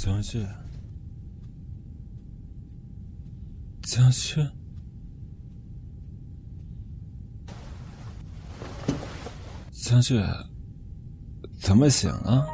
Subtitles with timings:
[0.00, 0.46] 江旭，
[3.82, 4.40] 江旭，
[9.72, 10.22] 江旭，
[11.60, 12.46] 怎么醒了？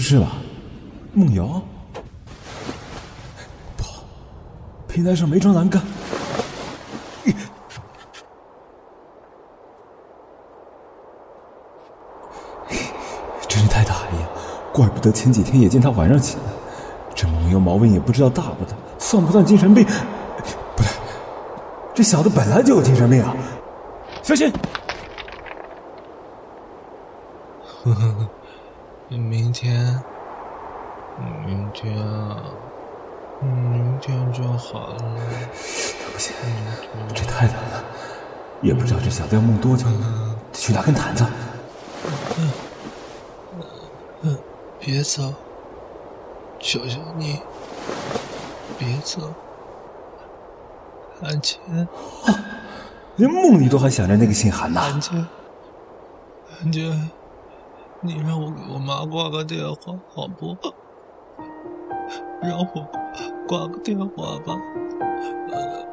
[0.00, 0.32] 不是吧？
[1.12, 1.60] 梦瑶？
[3.76, 4.02] 不好，
[4.88, 5.82] 平台上没装栏杆。
[13.46, 14.30] 真是太大意了，
[14.72, 16.44] 怪不得前几天也见他晚上起来。
[17.14, 19.84] 这梦瑶毛病也不知道大不大，算不算精神病？
[19.84, 20.86] 不对，
[21.94, 23.36] 这小子本来就有精神病啊！
[24.22, 24.50] 小心！
[29.60, 30.02] 天，
[31.44, 32.42] 明天啊，
[33.42, 34.96] 明天就好了。
[36.10, 36.34] 不行，
[37.14, 37.84] 这太难了，
[38.62, 39.84] 也不知道这小子要梦多久。
[40.54, 41.26] 去拿根毯子。
[44.22, 44.38] 嗯
[44.78, 45.34] 别走，
[46.58, 47.42] 求求你，
[48.78, 49.30] 别走，
[51.20, 51.60] 韩倩，
[53.16, 54.80] 连梦里都还想着那个姓韩的。
[54.80, 55.26] 韩倩，
[56.48, 57.10] 韩倩，
[58.02, 60.72] 你让我给我妈挂个电话好不好？
[62.42, 62.86] 让我
[63.46, 64.56] 挂个电话吧，
[65.50, 65.84] 呃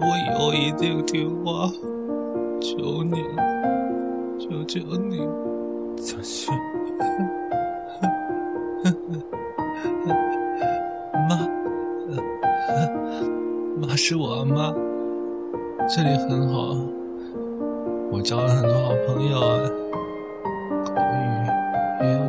[0.00, 1.70] 我以后一定听话，
[2.60, 3.42] 求你了，
[4.38, 5.32] 求求你了。
[5.96, 6.52] 江雪，
[11.28, 11.48] 妈，
[12.10, 12.12] 呃
[13.80, 14.74] 妈是我啊妈，
[15.88, 16.76] 这里很好，
[18.12, 19.70] 我交了很多好朋友啊，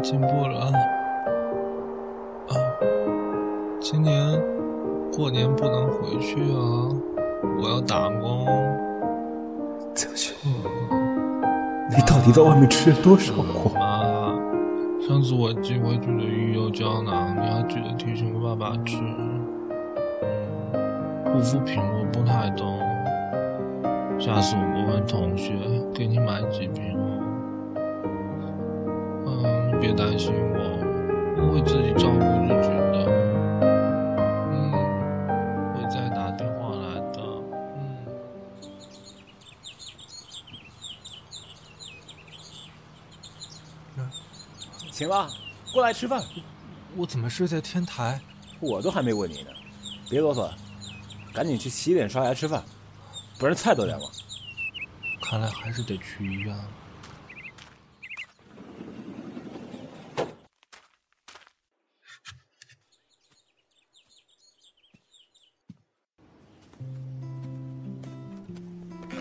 [0.09, 0.65] 进步了啊。
[2.49, 2.53] 啊
[3.79, 4.41] 今年
[5.15, 6.89] 过年不能回去啊，
[7.61, 8.43] 我要打工。
[9.93, 10.33] 江雪，
[11.91, 13.69] 你到底在外面吃了多少苦？
[13.75, 14.33] 妈，
[15.07, 18.97] 上次我寄回去的鱼油胶囊，你还记得提醒爸爸吃。
[20.23, 22.79] 嗯，护肤品我不太懂，
[24.19, 25.53] 下次我不问同学，
[25.93, 26.97] 给你买几瓶
[29.79, 30.59] 别担心我，
[31.37, 32.95] 我会自己照顾自己的。
[34.51, 34.71] 嗯，
[35.73, 37.17] 会再打电话来的。
[43.95, 44.09] 嗯。
[44.91, 45.29] 行了，
[45.73, 46.21] 过来吃饭。
[46.97, 48.19] 我怎么睡在天台？
[48.59, 49.51] 我都还没问你呢，
[50.09, 50.53] 别啰嗦了，
[51.33, 52.61] 赶紧去洗脸刷牙吃饭，
[53.39, 54.05] 不然菜都凉了。
[55.21, 56.65] 看来还是得去医院了。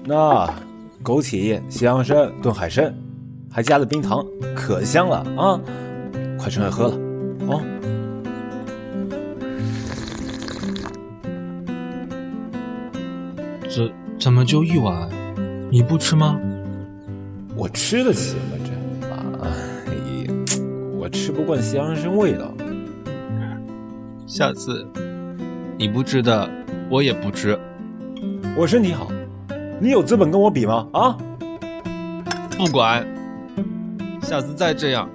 [0.09, 0.47] 那
[1.05, 2.95] 枸杞叶、西洋参炖海参，
[3.53, 4.25] 还加了冰糖，
[4.57, 5.61] 可香了啊！
[6.39, 6.99] 快趁热喝了，
[7.47, 7.61] 哦。
[13.69, 15.07] 这怎么就一碗？
[15.71, 16.41] 你不吃吗？
[17.55, 18.57] 我吃得起吗？
[18.65, 18.71] 这
[19.11, 19.21] 啊，
[20.99, 22.51] 我吃不惯西洋参味道。
[24.27, 24.87] 下次
[25.77, 26.49] 你不吃的，
[26.89, 27.59] 我也不吃。
[28.57, 29.13] 我身体好，
[29.81, 30.89] 你有资本跟我比吗？
[30.93, 31.17] 啊？
[32.57, 33.07] 不管，
[34.23, 35.09] 下次再这样，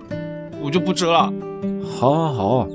[0.62, 1.31] 我就不吃了。
[1.85, 2.68] 好，好，好。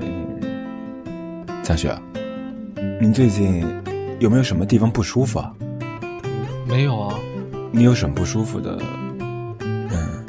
[0.00, 1.96] 嗯，江雪，
[3.00, 3.64] 你最近
[4.20, 5.50] 有没有什么地方不舒服啊？
[6.68, 7.14] 没有啊，
[7.72, 8.78] 你有什么不舒服的？
[9.60, 10.24] 嗯，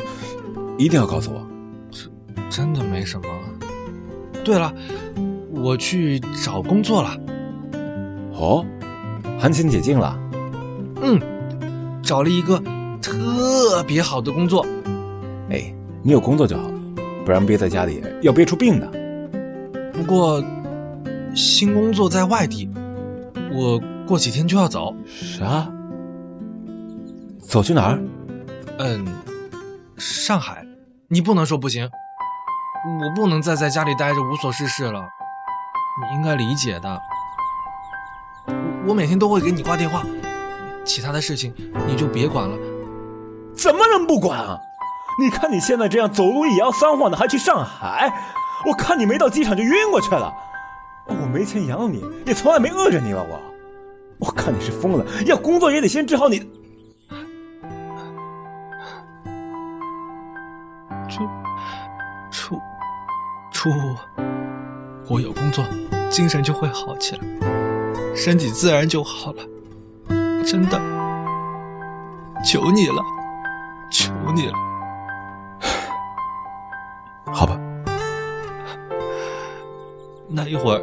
[0.78, 1.45] 一定要告诉我。
[1.92, 2.10] 真
[2.50, 3.28] 真的没什么。
[4.45, 4.74] 对了，
[5.51, 7.18] 我去找工作了。
[8.34, 8.66] 哦，
[9.39, 10.18] 寒情解禁了。
[11.01, 11.19] 嗯，
[12.01, 12.62] 找了一个
[13.01, 14.66] 特别好的工作。
[15.50, 16.63] 哎，你有工作就好，
[17.25, 18.88] 不然憋在家里要憋出病的。
[19.94, 20.44] 不过，
[21.36, 22.69] 新工作在外地，
[23.54, 24.95] 我过几天就要走。
[25.06, 25.69] 啥？
[27.42, 28.00] 走去哪儿？
[28.80, 29.06] 嗯，
[29.98, 30.66] 上海。
[31.07, 35.01] 你不能说不行，我不能再在家里待着无所事事了。
[36.01, 37.00] 你应该理解的。
[38.88, 40.06] 我我每天都会给你挂电话，
[40.86, 41.54] 其他的事情
[41.86, 42.56] 你就别管了。
[43.54, 44.58] 怎么能不管啊？
[45.20, 48.14] 你看你现在这样走路也要三晃的，还去上海？
[48.66, 50.34] 我看你没到机场就晕过去了。
[51.08, 53.22] 我没钱养你，也从来没饿着你了。
[53.22, 53.40] 我，
[54.20, 56.40] 我看你是疯了，要工作也得先治好你。
[61.10, 61.28] 初
[62.32, 62.60] 初
[63.52, 63.96] 初五，
[65.10, 65.66] 我有工作，
[66.10, 67.22] 精神就会好起来，
[68.15, 69.44] 身体自然就好了。
[70.45, 70.79] 真的，
[72.45, 73.01] 求你了，
[73.91, 74.53] 求你了。
[77.33, 77.59] 好吧，
[80.27, 80.81] 那一会儿，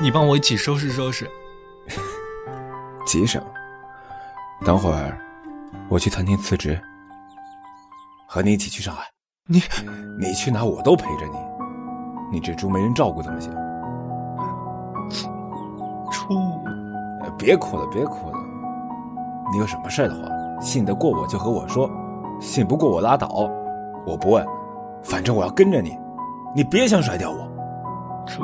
[0.00, 1.28] 你帮我一起收拾收拾。
[3.06, 3.46] 急什么？
[4.64, 5.18] 等会儿
[5.88, 6.80] 我去餐厅辞职，
[8.28, 9.02] 和你一起去上海。
[9.46, 9.60] 你
[10.20, 11.36] 你去哪我都陪着你。
[12.30, 13.52] 你这猪没人照顾怎么行？
[16.12, 16.59] 初五，
[17.40, 18.36] 别哭了，别哭了。
[19.50, 20.28] 你有什么事的话，
[20.60, 21.90] 信得过我就和我说，
[22.38, 23.50] 信不过我拉倒。
[24.06, 24.46] 我不问，
[25.02, 25.98] 反正我要跟着你。
[26.54, 27.38] 你别想甩掉我。
[28.26, 28.42] 猪。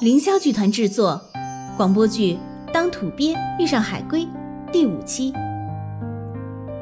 [0.00, 1.20] 凌霄剧团制作，
[1.76, 2.38] 广播剧
[2.72, 4.20] 《当土鳖遇上海龟》
[4.72, 5.32] 第五期。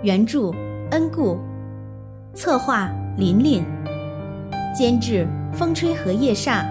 [0.02, 0.50] 原著：
[0.90, 1.38] 恩顾，
[2.34, 3.64] 策划：琳琳，
[4.74, 6.66] 监制：风吹荷叶煞，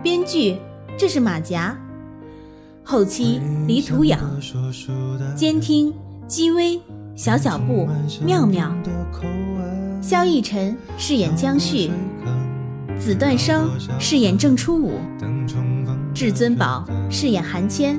[0.00, 0.56] 编剧：
[0.96, 1.76] 这是马甲，
[2.84, 4.20] 后期：李土养，
[5.34, 5.92] 监听：
[6.28, 6.80] 姬薇、
[7.16, 7.88] 小小布、
[8.24, 8.72] 妙妙，
[10.00, 11.90] 萧逸晨饰演江旭。
[12.96, 13.68] 子段生
[13.98, 15.00] 饰演郑初武，
[16.14, 17.98] 至尊宝饰演韩谦，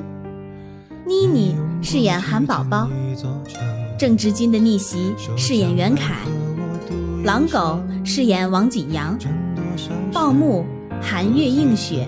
[1.04, 2.88] 妮妮饰演韩宝宝，
[3.98, 6.14] 郑志军的逆袭饰演袁凯，
[7.24, 9.16] 狼狗饰演王景阳，
[10.12, 10.66] 报幕
[11.00, 12.04] 寒月映雪。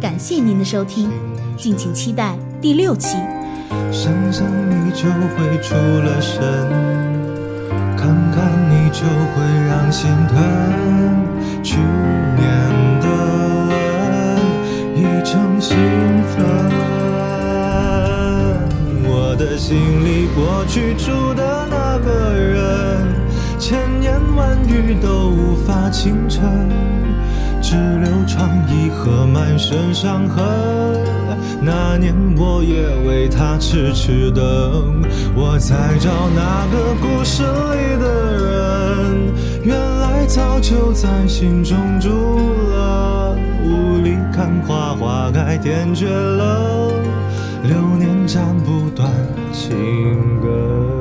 [0.00, 1.08] 感谢您的收听，
[1.56, 3.16] 敬请期待第六期。
[3.92, 6.42] 想想你就会出了神，
[7.96, 10.36] 看看你就会让心疼。
[11.62, 12.42] 去年
[13.00, 13.06] 的
[13.68, 13.76] 吻
[14.96, 15.76] 已成心
[16.26, 16.44] 分，
[19.04, 23.21] 我的心里过去住的那个人，
[23.62, 26.42] 千言万语都无法倾城，
[27.62, 30.44] 只留疮痍和满身伤痕。
[31.60, 34.42] 那年我也为他痴痴等，
[35.36, 39.32] 我在找那个故事里的人，
[39.62, 42.08] 原来早就在心中住
[42.68, 43.36] 了。
[43.64, 46.90] 雾里看花，花开天绝了，
[47.62, 49.08] 流年斩不断
[49.52, 49.70] 情
[50.40, 50.91] 根。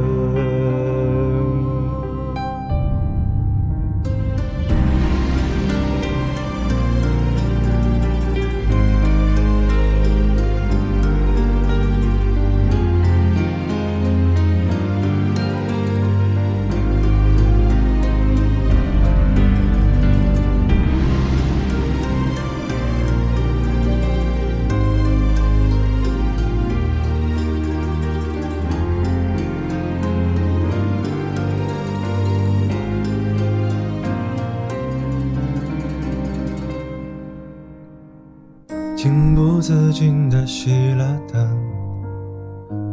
[39.71, 41.47] 自禁地熄了灯，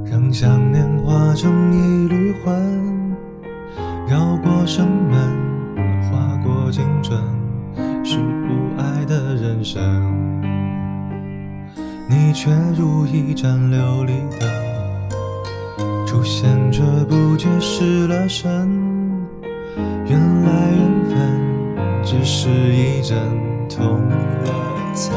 [0.08, 2.54] 让想念化成一缕魂，
[4.06, 5.18] 绕过生门，
[6.04, 7.20] 划过青春，
[8.04, 9.82] 是不爱的人生。
[12.08, 18.70] 你却如一盏琉璃灯，出现却不觉失了神。
[20.06, 23.18] 原来缘分只是一阵
[23.68, 24.68] 痛了。
[24.94, 25.16] 才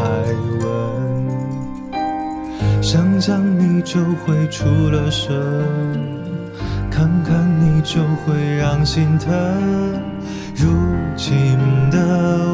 [0.60, 1.41] 问，
[2.82, 5.32] 想想你就会出了神，
[6.90, 9.32] 看看你就会让心疼。
[10.56, 10.68] 如
[11.16, 11.58] 今
[11.92, 12.00] 的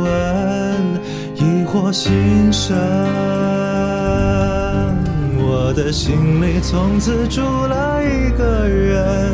[0.03, 0.99] 吻，
[1.35, 2.77] 疑惑心生，
[5.37, 9.31] 我的心里从此住了一个人，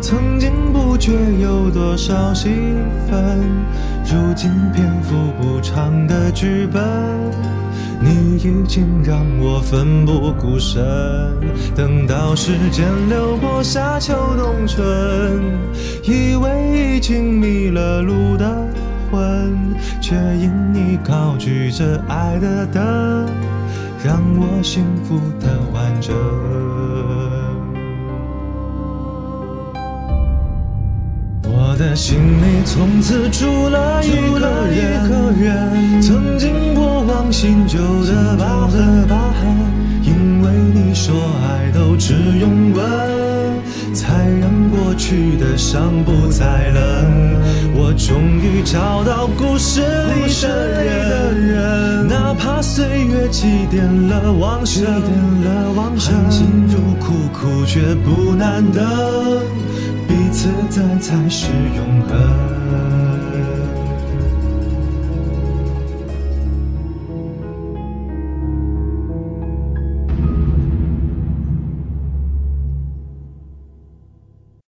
[0.00, 2.52] 曾经不觉有多少兴
[3.08, 3.40] 奋。
[4.04, 6.82] 如今篇幅不长的剧本，
[8.02, 10.82] 你已经让我奋不顾身。
[11.74, 14.82] 等到时间流过夏秋冬春，
[16.02, 18.66] 以为已经迷了路的
[19.10, 19.54] 魂，
[20.00, 22.82] 却因你高举着爱的灯，
[24.02, 26.16] 让我幸福的完整。
[31.52, 34.48] 我的心里从此住了一个
[35.32, 35.89] 人，
[37.40, 38.36] 过往心旧的
[39.08, 39.56] 疤痕，
[40.02, 42.84] 因为你说爱都只用吻，
[43.94, 47.40] 才让过去的伤不再冷。
[47.74, 54.84] 我终于找到故事里的人，哪怕岁月祭奠了往事，
[55.74, 59.42] 含辛茹苦苦却不难得，
[60.06, 63.19] 彼此在才是永恒。